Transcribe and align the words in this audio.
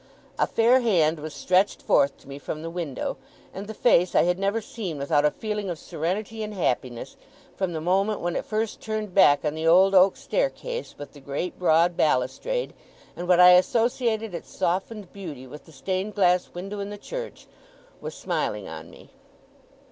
A 0.39 0.47
fair 0.47 0.79
hand 0.81 1.19
was 1.19 1.31
stretched 1.31 1.79
forth 1.83 2.17
to 2.17 2.27
me 2.27 2.39
from 2.39 2.63
the 2.63 2.71
window; 2.71 3.17
and 3.53 3.67
the 3.67 3.73
face 3.75 4.15
I 4.15 4.23
had 4.23 4.39
never 4.39 4.59
seen 4.59 4.97
without 4.97 5.25
a 5.25 5.29
feeling 5.29 5.69
of 5.69 5.77
serenity 5.77 6.41
and 6.41 6.55
happiness, 6.55 7.15
from 7.55 7.73
the 7.73 7.81
moment 7.81 8.19
when 8.19 8.35
it 8.35 8.43
first 8.43 8.81
turned 8.81 9.13
back 9.13 9.45
on 9.45 9.53
the 9.53 9.67
old 9.67 9.93
oak 9.93 10.17
staircase 10.17 10.95
with 10.97 11.13
the 11.13 11.19
great 11.19 11.59
broad 11.59 11.95
balustrade, 11.95 12.73
and 13.15 13.27
when 13.27 13.39
I 13.39 13.51
associated 13.51 14.33
its 14.33 14.49
softened 14.49 15.13
beauty 15.13 15.45
with 15.45 15.65
the 15.65 15.71
stained 15.71 16.15
glass 16.15 16.49
window 16.51 16.79
in 16.79 16.89
the 16.89 16.97
church, 16.97 17.45
was 17.99 18.15
smiling 18.15 18.67
on 18.67 18.89
me. 18.89 19.11